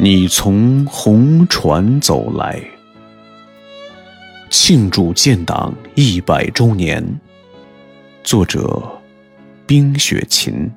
[0.00, 2.62] 你从红船走来，
[4.48, 7.04] 庆祝建党一百周年。
[8.22, 8.80] 作者：
[9.66, 10.70] 冰雪琴。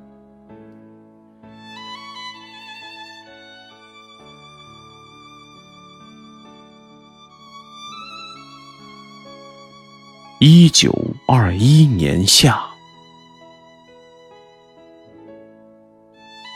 [10.39, 10.91] 一九
[11.27, 12.59] 二一年夏，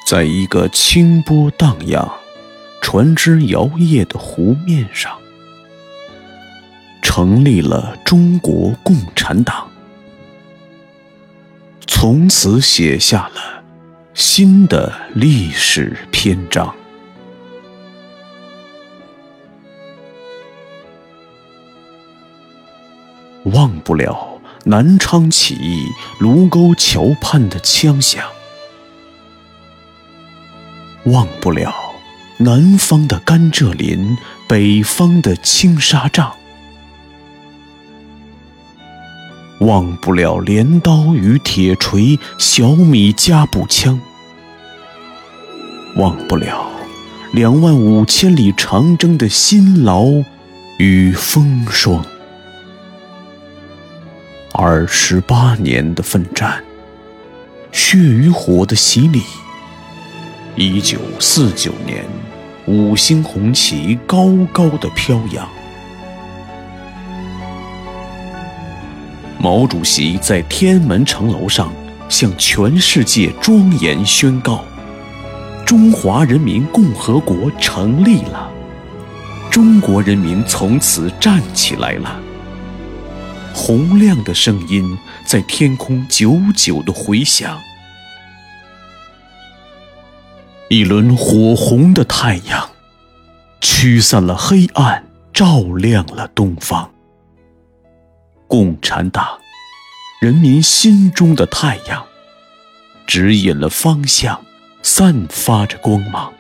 [0.08, 2.25] 在一个清波荡漾。
[2.88, 5.18] 船只摇曳的湖面上，
[7.02, 9.68] 成立了中国共产党，
[11.88, 13.64] 从此写下了
[14.14, 16.76] 新的历史篇章。
[23.46, 25.88] 忘不了南昌起义
[26.20, 28.24] 卢沟桥畔的枪响，
[31.06, 31.85] 忘不了。
[32.38, 36.34] 南方的甘蔗林，北方的青纱帐，
[39.60, 44.02] 忘不了镰刀与铁锤、小米加步枪，
[45.96, 46.70] 忘不了
[47.32, 50.06] 两万五千里长征的辛劳
[50.78, 52.06] 与风霜，
[54.52, 56.62] 二十八年的奋战，
[57.72, 59.24] 血与火的洗礼。
[60.58, 62.06] 一九四九年，
[62.66, 65.46] 五星红旗高高的飘扬。
[69.38, 71.74] 毛主席在天安门城楼上
[72.08, 74.64] 向全世界庄严宣告
[75.68, 78.50] ：“中华人民共和国成立了，
[79.52, 82.18] 中国人民从此站起来了。”
[83.54, 87.60] 洪亮的声音在天空久久的回响。
[90.68, 92.68] 一轮火红的太阳，
[93.62, 96.92] 驱散了黑暗，照亮了东方。
[98.48, 99.38] 共产党，
[100.20, 102.04] 人民心中的太阳，
[103.06, 104.44] 指引了方向，
[104.82, 106.34] 散发着光芒。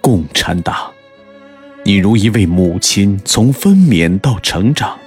[0.00, 0.90] 共产党，
[1.84, 4.98] 你如一位母亲，从分娩到成长，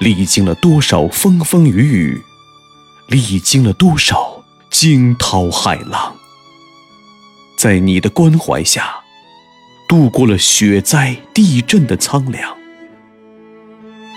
[0.00, 2.22] 历经了多少风风雨雨，
[3.08, 4.31] 历经了多少。
[4.72, 6.16] 惊涛骇浪，
[7.58, 9.02] 在你的关怀下，
[9.86, 12.56] 度过了雪灾、地震的苍凉，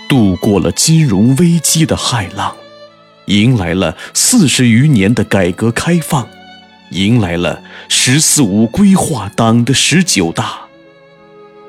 [0.08, 2.56] 度过了金融危机的骇浪，
[3.26, 6.26] 迎来了四十余年的改革开放，
[6.90, 10.60] 迎来了“十四五”规划、党的十九大。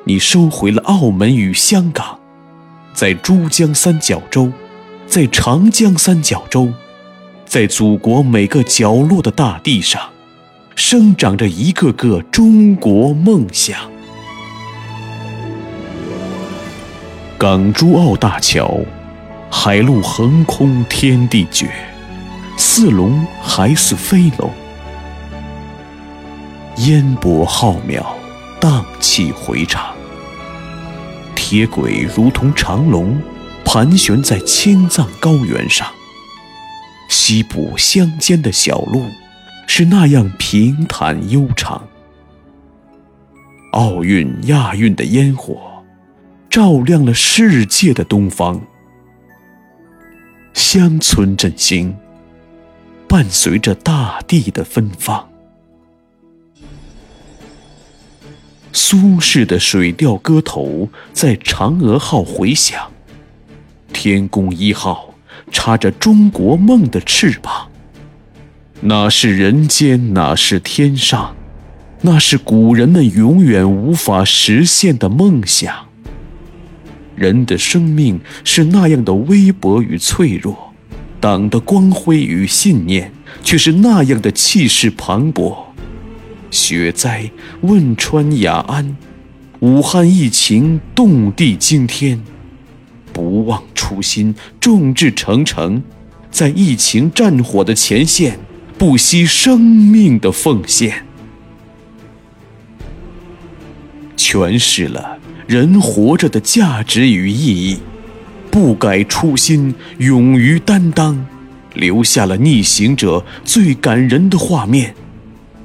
[0.05, 2.21] 你收回了澳门与香港，
[2.93, 4.53] 在珠江三角洲，
[5.05, 6.71] 在长江三角洲。
[7.47, 10.01] 在祖国每个角落的大地上，
[10.75, 13.89] 生长着一个个中国梦想。
[17.37, 18.77] 港珠澳大桥，
[19.49, 21.69] 海陆横空天地绝，
[22.57, 24.51] 似龙还似飞龙，
[26.79, 28.03] 烟波浩渺，
[28.59, 29.95] 荡气回肠。
[31.33, 33.17] 铁轨如同长龙，
[33.63, 35.87] 盘旋在青藏高原上。
[37.07, 39.05] 西部乡间的小路，
[39.65, 41.87] 是那样平坦悠长。
[43.71, 45.83] 奥运、亚运的烟火，
[46.49, 48.61] 照亮了世界的东方。
[50.53, 51.95] 乡村振兴，
[53.07, 55.29] 伴随着大地的芬芳。
[58.73, 60.63] 苏轼的《水调歌头》
[61.13, 62.91] 在嫦娥号回响，
[63.93, 65.06] 天宫一号。
[65.51, 67.69] 插着中国梦的翅膀，
[68.81, 71.35] 那是人间，那是天上，
[72.01, 75.73] 那是古人们永远无法实现的梦想。
[77.15, 80.73] 人的生命是那样的微薄与脆弱，
[81.19, 83.11] 党的光辉与信念
[83.43, 85.57] 却是那样的气势磅礴。
[86.51, 87.29] 雪灾、
[87.61, 88.95] 汶川雅安、
[89.59, 92.21] 武汉疫情，动地惊天。
[93.17, 95.81] 不忘初心，众志成城，
[96.29, 98.37] 在疫情战火的前线，
[98.77, 101.03] 不惜生命的奉献，
[104.15, 105.17] 诠释了
[105.47, 107.79] 人活着的价值与意义。
[108.51, 111.25] 不改初心，勇于担当，
[111.73, 114.93] 留下了逆行者最感人的画面，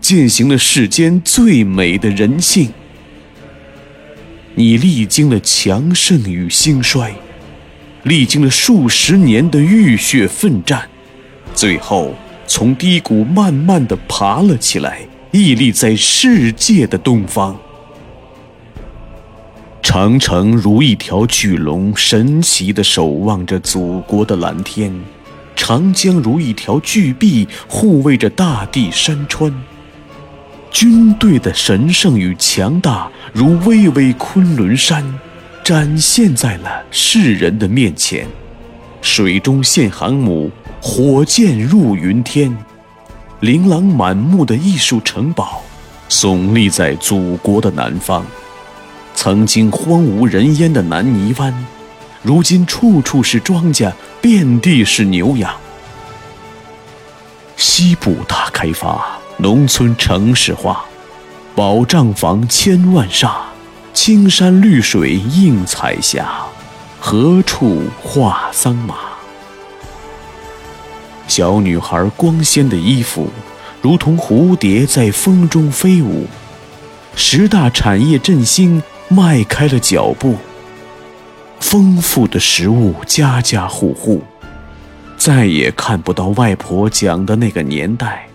[0.00, 2.70] 践行了世间最美的人性。
[4.54, 7.14] 你历经了强盛与兴衰。
[8.04, 10.88] 历经了数十年的浴血奋战，
[11.54, 12.14] 最后
[12.46, 15.00] 从低谷慢慢的爬了起来，
[15.30, 17.56] 屹立在世界的东方。
[19.82, 24.92] 长城如一条巨龙，神奇的守望着祖国的蓝天；
[25.54, 29.52] 长江如一条巨臂，护卫着大地山川。
[30.70, 35.04] 军队的神圣与强大，如巍巍昆仑山，
[35.64, 38.26] 展现在了世人的面前。
[39.00, 40.50] 水中现航母，
[40.80, 42.56] 火箭入云天，
[43.40, 45.62] 琳琅满目的艺术城堡，
[46.08, 48.24] 耸立在祖国的南方。
[49.14, 51.66] 曾经荒无人烟的南泥湾，
[52.22, 55.52] 如今处处是庄稼，遍地是牛羊。
[57.56, 60.84] 西部大开发，农村城市化，
[61.54, 63.42] 保障房千万厦，
[63.94, 66.26] 青山绿水映彩霞，
[66.98, 68.94] 何处话桑麻？
[71.28, 73.28] 小女孩光鲜的衣服，
[73.80, 76.26] 如同蝴蝶在风中飞舞。
[77.14, 78.82] 十大产业振兴。
[79.08, 80.36] 迈开了脚步，
[81.60, 84.22] 丰富的食物家家户户，
[85.18, 88.26] 再也看不到外婆讲的那个年代，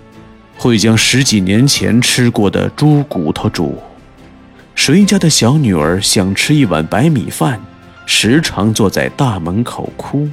[0.55, 3.81] 会将十几年前吃过的猪骨头煮。
[4.77, 7.59] 谁家的小女儿想吃一碗白米饭，
[8.05, 10.29] 时常坐在大门口哭。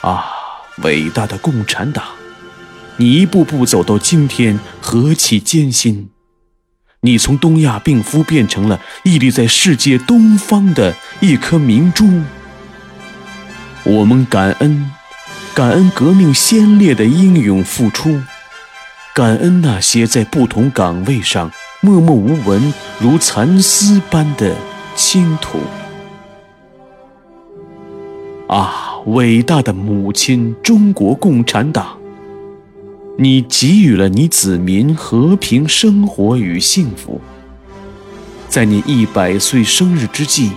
[0.00, 0.24] 啊，
[0.82, 2.04] 伟大的共产党，
[2.96, 6.13] 你一步步走到今天，何其艰辛！
[7.04, 12.22] 你从东亚病夫变成了屹立在世界东方的一颗明珠。
[13.82, 14.90] 我们感恩，
[15.52, 18.22] 感恩革命先烈的英勇付出，
[19.14, 21.52] 感恩那些在不同岗位上
[21.82, 24.56] 默默无闻如蚕丝般的
[24.96, 25.58] 倾吐。
[28.48, 28.92] 啊！
[29.08, 31.98] 伟大的母亲，中国共产党，
[33.16, 37.20] 你给予了你子民和平生活与幸福。
[38.48, 40.50] 在你一百岁生日之际，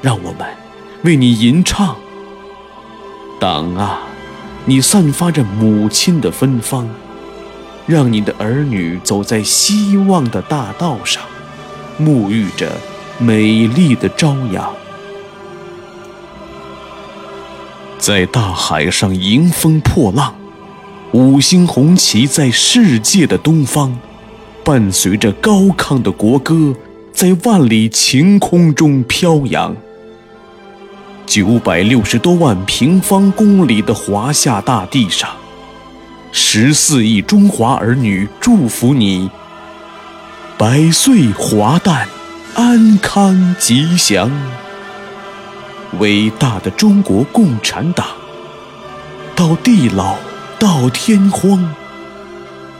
[0.00, 0.46] 让我们
[1.02, 1.94] 为你吟唱。
[3.38, 4.00] 党啊，
[4.64, 6.88] 你散发着母亲的芬芳，
[7.86, 11.22] 让你的儿女走在希望的大道上，
[12.00, 12.72] 沐浴着
[13.18, 14.72] 美丽的朝阳。
[17.98, 20.34] 在大海上迎风破浪，
[21.14, 23.94] 五星红旗在世界的东方，
[24.64, 26.74] 伴随着高亢的国歌，
[27.12, 29.76] 在万里晴空中飘扬。
[31.24, 35.30] 九百六十多万平方公里的华夏大地上，
[36.32, 39.30] 十四亿中华儿女祝福你，
[40.58, 42.08] 百岁华诞，
[42.56, 44.28] 安康吉祥。
[46.00, 48.04] 伟大的中国共产党，
[49.36, 50.16] 到地老
[50.58, 51.74] 到天荒，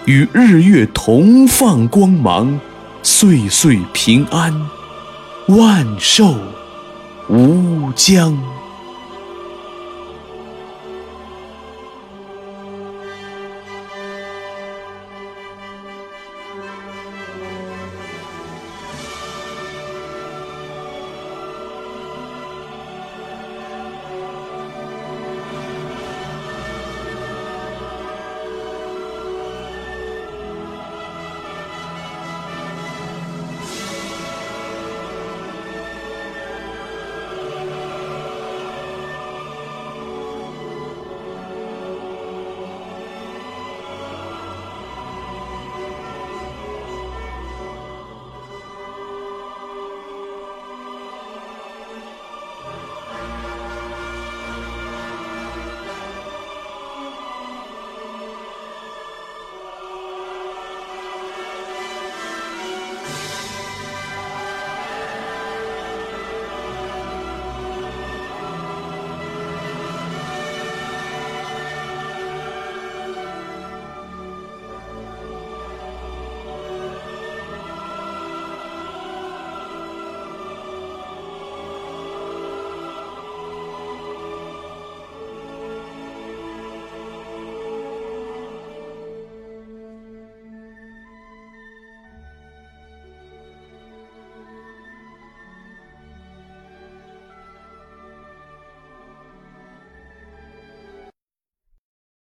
[0.06, 2.58] 与日月同放光芒，
[3.02, 4.68] 岁岁平安，
[5.48, 6.34] 万寿
[7.28, 8.53] 无疆。